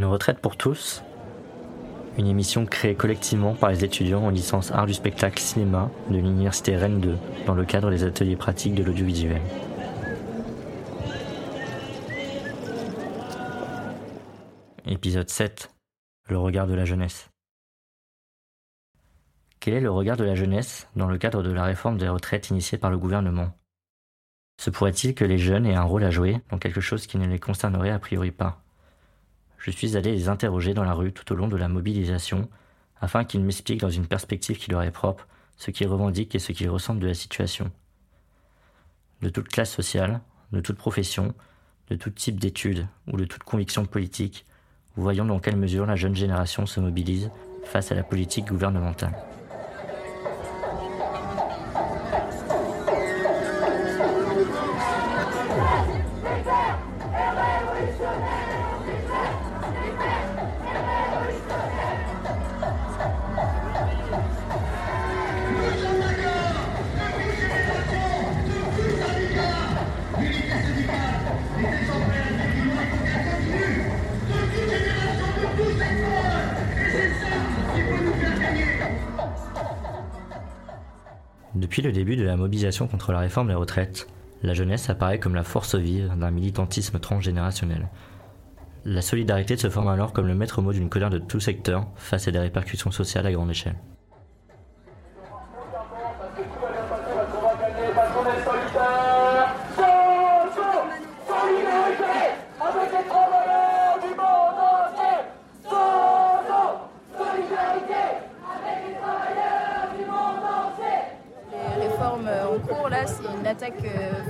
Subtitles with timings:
[0.00, 1.02] Une retraite pour tous
[2.16, 6.74] Une émission créée collectivement par les étudiants en licence art du spectacle cinéma de l'université
[6.74, 9.42] Rennes 2 dans le cadre des ateliers pratiques de l'audiovisuel.
[14.86, 15.70] Épisode 7
[16.30, 17.28] Le regard de la jeunesse.
[19.60, 22.48] Quel est le regard de la jeunesse dans le cadre de la réforme des retraites
[22.48, 23.52] initiée par le gouvernement?
[24.58, 27.26] Se pourrait-il que les jeunes aient un rôle à jouer dans quelque chose qui ne
[27.26, 28.62] les concernerait a priori pas?
[29.60, 32.48] Je suis allé les interroger dans la rue tout au long de la mobilisation,
[33.00, 35.26] afin qu'ils m'expliquent dans une perspective qui leur est propre
[35.56, 37.70] ce qu'ils revendiquent et ce qu'ils ressentent de la situation.
[39.20, 40.20] De toute classe sociale,
[40.52, 41.34] de toute profession,
[41.90, 44.46] de tout type d'études ou de toute conviction politique,
[44.96, 47.30] voyons dans quelle mesure la jeune génération se mobilise
[47.64, 49.14] face à la politique gouvernementale.
[81.60, 84.08] Depuis le début de la mobilisation contre la réforme des retraites,
[84.42, 87.90] la jeunesse apparaît comme la force vive d'un militantisme transgénérationnel.
[88.86, 92.26] La solidarité se forme alors comme le maître mot d'une colère de tout secteur face
[92.26, 93.76] à des répercussions sociales à grande échelle.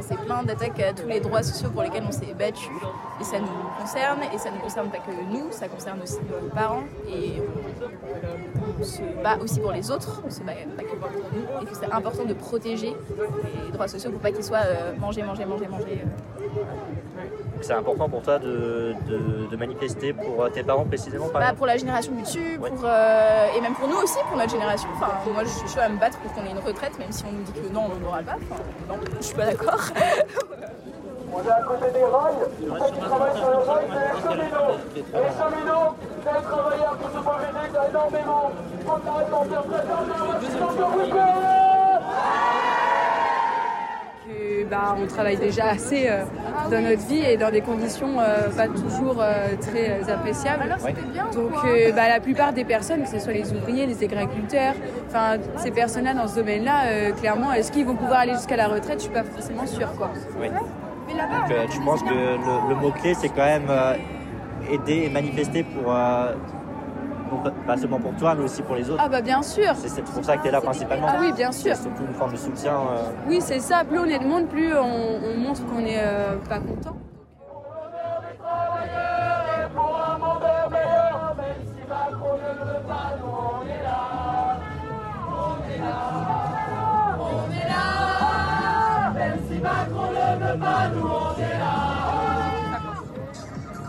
[0.00, 2.70] C'est plein d'attaques à tous les droits sociaux pour lesquels on s'est battu.
[3.20, 3.46] Et ça nous
[3.78, 6.84] concerne, et ça ne concerne pas que nous, ça concerne aussi nos parents.
[7.08, 7.40] Et
[8.80, 11.70] on, se bat aussi pour les autres, on se bat pas que pour nous.
[11.70, 12.96] Et c'est important de protéger
[13.64, 16.02] les droits sociaux pour pas qu'ils soient euh, mangés, mangés, mangés, mangés.
[17.62, 18.94] C'est important pour toi de,
[19.56, 23.74] manifester pour euh, tes parents précisément bah, Pour la génération du dessus, euh, et même
[23.74, 24.88] pour nous aussi, pour notre génération.
[24.96, 27.24] Enfin, moi je suis chaud à me battre pour qu'on ait une retraite, même si
[27.24, 28.36] on nous dit que non, on n'en aura pas.
[28.50, 29.80] Enfin, non, je suis pas d'accord.
[31.34, 34.76] On est à côté des rails, ceux qui travaillent sur les rails, c'est les cheminots.
[34.96, 35.94] Et les cheminots,
[36.24, 38.50] c'est les travailleurs qui se font aider énormément.
[38.84, 41.61] Faut arrêter d'en faire très
[44.68, 46.24] bah, on travaille déjà assez euh,
[46.70, 50.76] dans notre vie et dans des conditions euh, pas toujours euh, très appréciables.
[51.34, 51.52] Donc
[51.94, 54.74] bah, la plupart des personnes, que ce soit les ouvriers, les agriculteurs,
[55.08, 58.98] enfin ces personnes-là dans ce domaine-là, clairement, est-ce qu'ils vont pouvoir aller jusqu'à la retraite?
[58.98, 59.92] Je suis pas forcément sûre.
[59.96, 60.10] Quoi.
[60.40, 60.48] Oui.
[60.48, 63.70] Donc, tu penses que le, le mot-clé, c'est quand même
[64.70, 65.94] aider et manifester pour
[67.66, 69.02] pas seulement pour toi, mais aussi pour les autres.
[69.04, 69.74] Ah bah bien sûr.
[69.76, 71.06] C'est pour ça que tu es là principalement.
[71.08, 71.74] Ah oui, bien sûr.
[71.74, 72.74] C'est surtout une forme de soutien.
[72.74, 73.02] Euh.
[73.28, 73.84] Oui, c'est ça.
[73.84, 76.96] Plus on est de monde, plus on, montre qu'on n'est euh, pas content.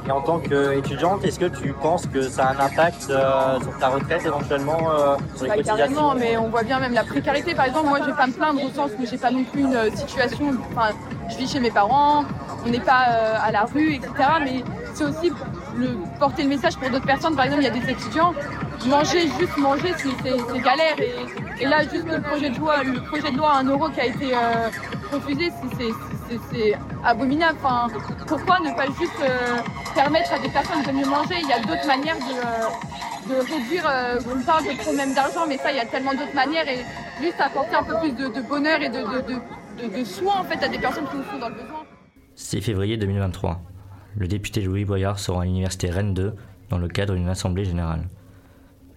[0.06, 3.78] Et en tant qu'étudiante, est-ce que tu penses que ça a un impact euh, sur
[3.78, 7.56] ta retraite éventuellement euh, sur les bah, Carrément, mais on voit bien même la précarité.
[7.56, 9.62] Par exemple, moi, je vais pas me plaindre au sens où j'ai pas non plus
[9.62, 10.52] une euh, situation.
[10.72, 10.90] Enfin,
[11.30, 12.26] je vis chez mes parents,
[12.66, 13.06] on n'est pas
[13.42, 14.12] à la rue, etc.
[14.44, 15.32] Mais c'est aussi
[15.78, 17.36] le, porter le message pour d'autres personnes.
[17.36, 18.34] Par exemple, il y a des étudiants,
[18.86, 20.96] manger, juste manger, c'est galère.
[21.62, 24.02] Et, là, juste le projet de loi, le projet de loi à 1 euro qui
[24.02, 24.34] a été
[25.14, 25.52] refusé,
[26.52, 27.58] c'est abominable.
[27.64, 27.88] Enfin,
[28.28, 29.22] pourquoi ne pas juste
[29.94, 31.36] permettre à des personnes de mieux manger?
[31.42, 33.84] Il y a d'autres manières de, de réduire.
[33.88, 36.68] Euh, on parle de problème d'argent, mais ça, il y a tellement d'autres manières.
[36.68, 36.80] Et
[37.22, 40.80] juste apporter un peu plus de, bonheur et de, de, soins en fait, à des
[40.80, 41.84] personnes qui nous font dans le besoin.
[42.36, 43.62] 6 février 2023.
[44.16, 46.36] Le député Louis Boyard sera à l'université Rennes 2
[46.70, 48.08] dans le cadre d'une assemblée générale.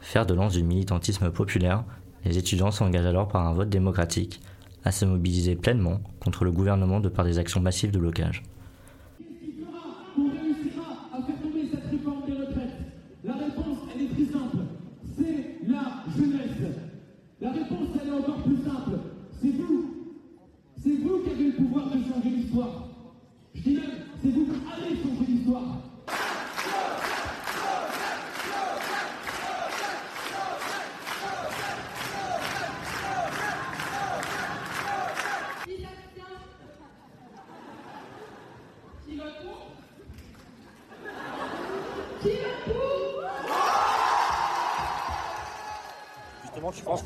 [0.00, 1.84] Faire de lance du militantisme populaire,
[2.24, 4.40] les étudiants s'engagent alors par un vote démocratique
[4.86, 8.44] à se mobiliser pleinement contre le gouvernement de par des actions massives de blocage.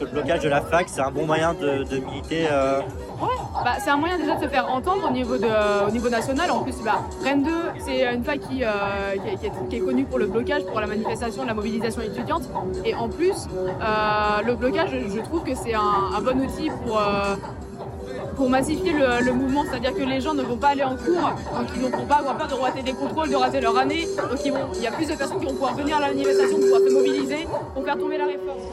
[0.00, 2.80] Le blocage de la fac, c'est un bon moyen de, militer euh
[3.62, 5.36] bah, c'est un moyen déjà de se faire entendre au niveau,
[5.92, 6.50] niveau national.
[6.50, 7.50] En plus, bah, Rennes 2,
[7.84, 8.68] c'est une fac qui, euh,
[9.68, 12.44] qui, est, connue pour le blocage, pour la manifestation, la mobilisation étudiante.
[12.84, 17.00] Et en plus, euh, le blocage, je trouve que c'est un, bon outil pour
[18.40, 21.68] pour massifier le, mouvement, c'est-à-dire que les gens ne vont pas aller en cours, donc
[21.76, 24.08] ils ne vont pas avoir peur de rater des contrôles, de rater leur année.
[24.16, 24.40] Donc
[24.76, 26.90] il y a plus de personnes qui vont pouvoir venir à la manifestation, pouvoir se
[26.90, 28.64] mobiliser pour faire tomber la réforme.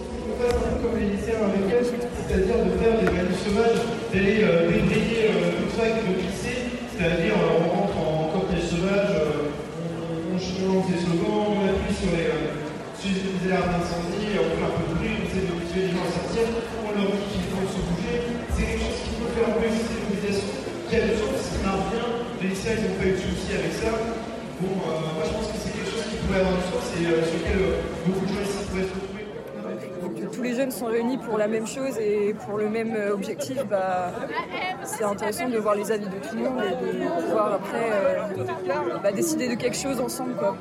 [0.82, 3.84] Comme les lycéens avec eux, c'est-à-dire de faire des manifs sauvages,
[4.14, 9.20] d'aller euh, débrayer euh, toute fac de lycée, c'est-à-dire euh, on rentre en cortège sauvage,
[10.32, 12.32] on, lance des slogans, on appuie sur les,
[12.98, 15.92] sur les alarmes d'incendie, on fait un peu de bruit, on essaie de motiver les
[15.94, 16.46] gens à sortir,
[16.82, 18.16] on leur dit qu'il faut se bouger.
[18.58, 20.50] C'est quelque chose qui peut faire enlever cette mobilisation
[20.90, 22.08] qui a de sens, ça marche bien.
[22.42, 23.92] Les lycéens, ils n'ont pas eu de soucis avec ça.
[24.58, 27.38] Bon, moi je pense que c'est quelque chose qui pourrait avoir du sens et sur
[27.38, 27.62] lequel
[28.10, 29.18] beaucoup de gens ici pourraient se retrouver
[30.32, 33.58] tous les jeunes sont réunis pour la même chose et pour le même euh, objectif,
[33.70, 34.12] bah,
[34.84, 38.98] c'est intéressant de voir les avis de tout le monde et de pouvoir après euh,
[39.02, 40.36] bah, décider de quelque chose ensemble.
[40.36, 40.56] Quoi.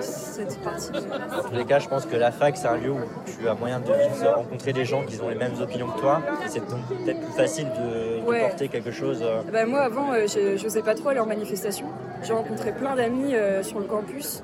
[0.00, 3.00] Cette partie Dans tous les cas, je pense que la fac, c'est un lieu où
[3.26, 6.22] tu as moyen de rencontrer des gens qui ont les mêmes opinions que toi.
[6.46, 9.20] C'est donc peut-être plus facile de, porter quelque chose.
[9.22, 9.42] Euh.
[9.52, 11.86] Bah, moi, avant, je n'osais pas trop aller en manifestation.
[12.22, 14.42] J'ai rencontré plein d'amis sur le campus.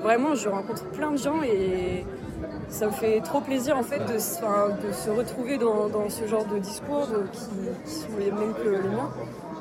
[0.00, 2.04] Vraiment, je rencontre plein de gens et
[2.68, 7.06] ça me fait trop plaisir en fait de, se retrouver dans, ce genre de discours
[7.32, 9.10] qui, sont les mêmes que les miens.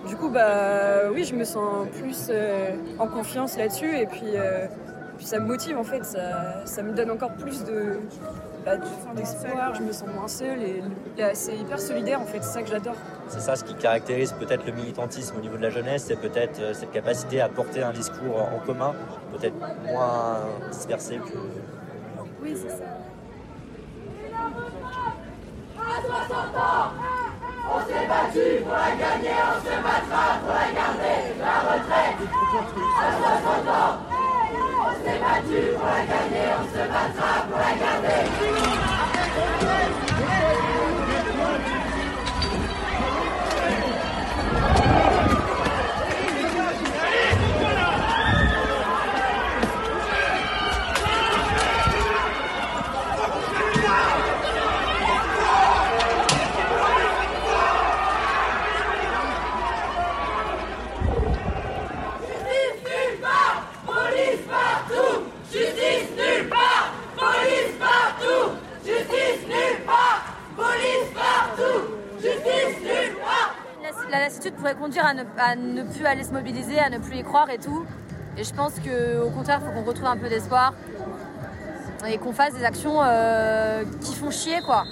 [0.08, 4.66] Du coup, bah oui, je me sens plus euh, en confiance là-dessus et euh,
[5.22, 8.00] puis, ça me motive en fait, ça, me donne encore plus de,
[8.66, 8.78] bah,
[9.16, 10.82] d'espoir, je me sens moins seule et,
[11.36, 12.96] c'est hyper solidaire en fait, c'est ça que j'adore.
[13.28, 16.60] C'est ça ce qui caractérise peut-être le militantisme au niveau de la jeunesse, c'est peut-être
[16.60, 18.96] euh, cette capacité à porter un discours en commun,
[19.32, 19.54] peut-être
[19.86, 20.40] moins
[20.72, 21.38] dispersé que.
[22.42, 22.84] Oui, c'est ça.
[25.78, 26.92] À 60 ans,
[27.70, 32.18] on s'est battu pour la gagner, on se battra pour la garder, la retraite.
[32.98, 33.71] À 60 ans,
[35.22, 38.71] battu pour la gagner, on se battra pour la garder.
[74.62, 77.86] Pourrait conduire à ne, plus aller se mobiliser, à ne plus y croire et tout.
[78.38, 80.74] Et je pense qu'au contraire, il faut qu'on retrouve un peu d'espoir
[82.08, 84.84] et qu'on fasse des actions euh, qui font chier quoi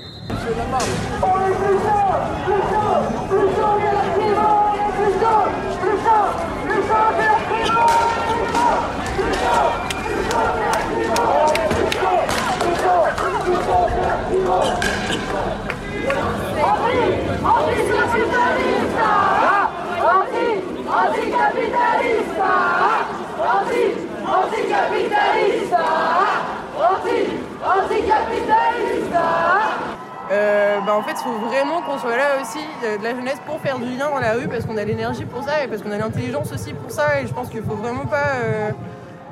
[30.88, 33.79] bah en fait, il faut vraiment qu'on soit là aussi, de la jeunesse, pour faire
[33.79, 35.97] du lien dans la rue, parce qu'on a l'énergie pour ça et parce qu'on a
[35.97, 37.21] l'intelligence aussi pour ça.
[37.21, 38.35] Et je pense qu'il faut vraiment pas.
[38.43, 38.71] Euh,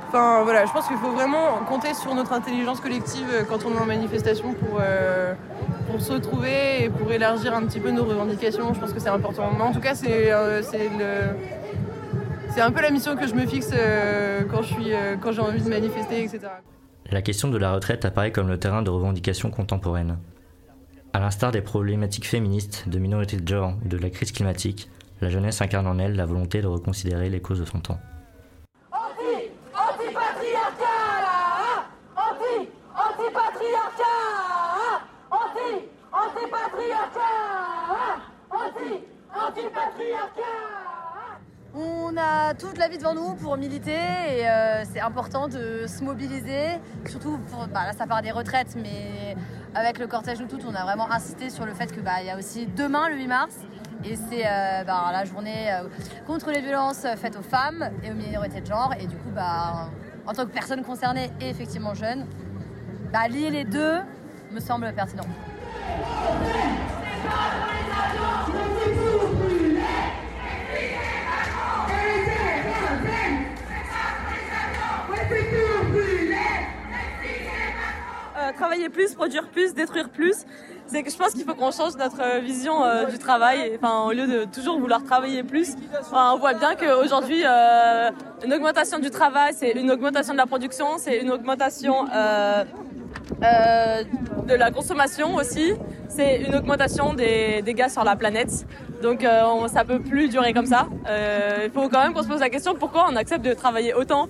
[0.08, 3.78] enfin voilà, je pense qu'il faut vraiment compter sur notre intelligence collective euh, quand on
[3.78, 4.82] est en manifestation pour,
[5.92, 8.74] pour se retrouver et pour élargir un petit peu nos revendications.
[8.74, 9.52] Je pense que c'est important.
[9.56, 11.36] Mais en tout cas, c'est le
[12.58, 15.70] c'est un peu la mission que je me fixe euh, quand euh, j'ai envie de
[15.70, 16.40] manifester, etc.
[17.12, 20.18] La question de la retraite apparaît comme le terrain de revendication contemporaine.
[21.14, 24.90] À l'instar des problématiques féministes, de minorité de genre ou de la crise climatique,
[25.22, 28.00] la jeunesse incarne en elle la volonté de reconsidérer les causes de son temps.
[28.92, 30.86] Anti, anti-patriarcat
[32.16, 34.04] Anti, anti-patriarcat
[35.32, 37.22] Anti, anti-patriarcat
[38.52, 40.68] Anti, anti-patriarcat
[41.80, 46.04] on a toute la vie devant nous pour militer et euh, c'est important de se
[46.04, 49.36] mobiliser, surtout pour, bah, là ça part des retraites, mais
[49.78, 52.32] avec le cortège Nous Toutes, on a vraiment insisté sur le fait qu'il bah, y
[52.32, 53.56] a aussi demain, le 8 mars,
[54.04, 55.84] et c'est euh, bah, la journée euh,
[56.26, 58.94] contre les violences faites aux femmes et aux minorités de genre.
[59.00, 62.26] Et du coup, en tant que personne concernée et effectivement jeune,
[63.30, 64.00] lier les deux
[64.52, 65.24] me semble pertinent.
[79.08, 80.46] Plus, produire plus, détruire plus.
[80.88, 82.76] C'est que je pense qu'il faut qu'on change notre vision
[83.10, 83.78] du travail.
[83.82, 85.76] Enfin, au lieu de toujours vouloir travailler plus,
[86.14, 91.20] on voit bien qu'aujourd'hui, une augmentation du travail, c'est une augmentation de la production, c'est
[91.20, 92.06] une augmentation
[93.42, 95.74] de la consommation aussi.
[96.10, 98.66] C'est une augmentation des dégâts sur la planète.
[99.02, 100.88] Donc euh, ça peut plus durer comme ça.
[101.08, 103.94] Euh, il faut quand même qu'on se pose la question pourquoi on accepte de travailler
[103.94, 104.28] autant?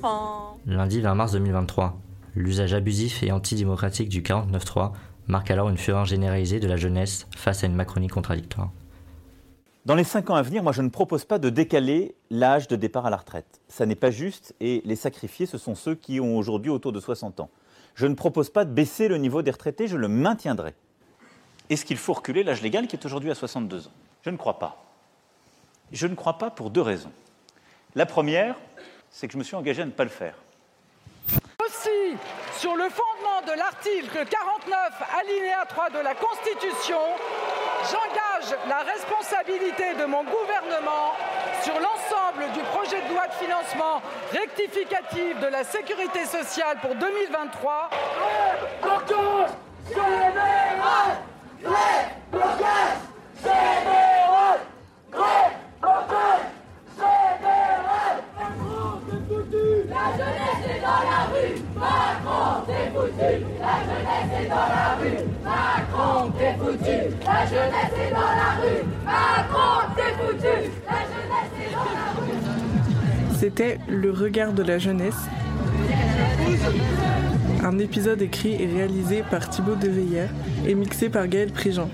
[0.65, 1.97] Lundi 20 mars 2023,
[2.37, 4.91] l'usage abusif et antidémocratique du 49.3
[5.27, 8.71] marque alors une fureur généralisée de la jeunesse face à une Macronie contradictoire.
[9.85, 12.75] Dans les cinq ans à venir, moi je ne propose pas de décaler l'âge de
[12.75, 13.61] départ à la retraite.
[13.69, 16.99] Ça n'est pas juste et les sacrifiés, ce sont ceux qui ont aujourd'hui autour de
[16.99, 17.49] 60 ans.
[17.95, 20.75] Je ne propose pas de baisser le niveau des retraités, je le maintiendrai.
[21.69, 23.91] Est-ce qu'il faut reculer l'âge légal qui est aujourd'hui à 62 ans?
[24.21, 24.85] Je ne crois pas.
[25.91, 27.11] Je ne crois pas pour deux raisons.
[27.95, 28.55] La première,
[29.09, 30.35] c'est que je me suis engagé à ne pas le faire.
[32.57, 34.77] Sur le fondement de l'article 49,
[35.19, 36.99] alinéa 3 de la Constitution,
[37.83, 41.13] j'engage la responsabilité de mon gouvernement
[41.63, 47.89] sur l'ensemble du projet de loi de financement rectificatif de la sécurité sociale pour 2023.
[73.39, 75.15] C'était Le regard de la jeunesse.
[77.63, 80.29] Un épisode écrit et réalisé par Thibaut Deveillère
[80.65, 81.89] et mixé par Gaël Prigent.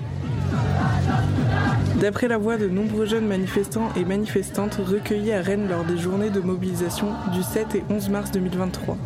[2.00, 6.30] D'après la voix de nombreux jeunes manifestants et manifestantes recueillis à Rennes lors des journées
[6.30, 8.96] de mobilisation du 7 et 11 mars 2023.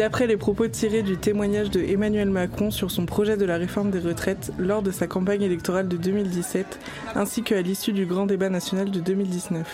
[0.00, 3.90] D'après les propos tirés du témoignage de Emmanuel Macron sur son projet de la réforme
[3.90, 6.78] des retraites lors de sa campagne électorale de 2017,
[7.14, 9.68] ainsi qu'à l'issue du grand débat national de 2019.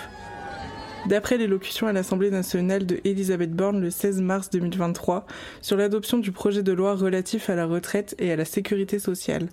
[1.08, 5.26] D'après l'élocution à l'Assemblée nationale de Elisabeth Borne le 16 mars 2023
[5.62, 9.48] sur l'adoption du projet de loi relatif à la retraite et à la sécurité sociale.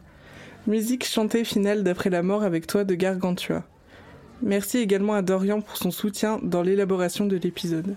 [0.65, 3.61] Musique chantée finale d'après la mort avec toi de Gargantua.
[4.41, 7.95] Merci également à Dorian pour son soutien dans l'élaboration de l'épisode.